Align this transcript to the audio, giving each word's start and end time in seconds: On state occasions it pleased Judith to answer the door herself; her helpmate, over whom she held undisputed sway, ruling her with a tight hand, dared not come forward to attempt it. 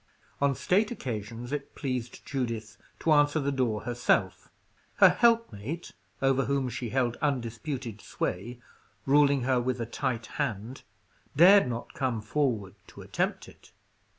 On 0.41 0.55
state 0.55 0.89
occasions 0.89 1.51
it 1.51 1.75
pleased 1.75 2.25
Judith 2.25 2.75
to 3.01 3.11
answer 3.11 3.39
the 3.39 3.51
door 3.51 3.81
herself; 3.81 4.49
her 4.95 5.09
helpmate, 5.09 5.91
over 6.23 6.45
whom 6.45 6.69
she 6.69 6.89
held 6.89 7.17
undisputed 7.17 8.01
sway, 8.01 8.59
ruling 9.05 9.43
her 9.43 9.61
with 9.61 9.79
a 9.79 9.85
tight 9.85 10.25
hand, 10.41 10.81
dared 11.35 11.67
not 11.67 11.93
come 11.93 12.19
forward 12.19 12.73
to 12.87 13.01
attempt 13.03 13.47
it. 13.47 13.73